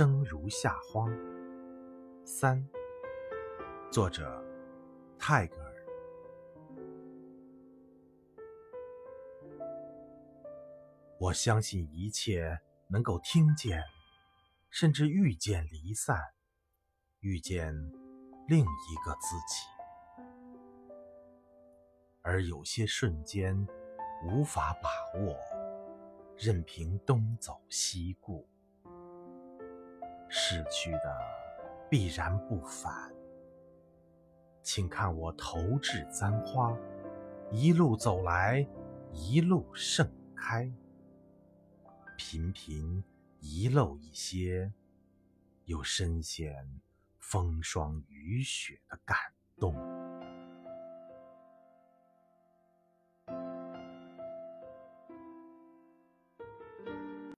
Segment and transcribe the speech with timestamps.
[0.00, 1.12] 生如夏荒。
[2.24, 2.66] 三，
[3.92, 4.42] 作者
[5.18, 5.74] 泰戈尔。
[11.18, 12.58] 我相信一切
[12.88, 13.82] 能够听见，
[14.70, 16.18] 甚至遇见离散，
[17.18, 17.70] 遇见
[18.48, 19.66] 另一个自己。
[22.22, 23.54] 而有些瞬间
[24.24, 24.88] 无法把
[25.20, 25.36] 握，
[26.38, 28.48] 任凭东走西顾，
[30.50, 31.16] 逝去的
[31.88, 32.92] 必然不返。
[34.64, 36.76] 请看我投掷簪花，
[37.52, 38.66] 一路走来，
[39.12, 40.68] 一路盛开，
[42.16, 43.00] 频频
[43.38, 44.72] 遗漏一些，
[45.66, 46.52] 又深陷
[47.20, 49.16] 风霜雨雪的感
[49.56, 49.72] 动。